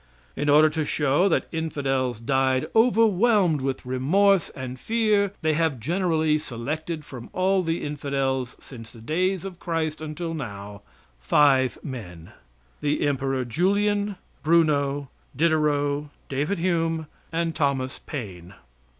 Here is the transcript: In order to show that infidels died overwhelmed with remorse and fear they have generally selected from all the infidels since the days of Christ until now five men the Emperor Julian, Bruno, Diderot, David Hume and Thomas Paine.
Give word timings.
In 0.35 0.49
order 0.49 0.67
to 0.67 0.83
show 0.83 1.29
that 1.29 1.45
infidels 1.51 2.19
died 2.19 2.65
overwhelmed 2.75 3.61
with 3.61 3.85
remorse 3.85 4.49
and 4.55 4.79
fear 4.79 5.31
they 5.43 5.53
have 5.53 5.79
generally 5.79 6.39
selected 6.39 7.05
from 7.05 7.29
all 7.33 7.61
the 7.61 7.83
infidels 7.83 8.57
since 8.59 8.89
the 8.91 8.99
days 8.99 9.45
of 9.45 9.59
Christ 9.59 10.01
until 10.01 10.33
now 10.33 10.81
five 11.19 11.77
men 11.83 12.31
the 12.81 13.05
Emperor 13.05 13.45
Julian, 13.45 14.15
Bruno, 14.41 15.09
Diderot, 15.35 16.05
David 16.29 16.57
Hume 16.57 17.05
and 17.31 17.53
Thomas 17.53 17.99
Paine. 18.03 18.55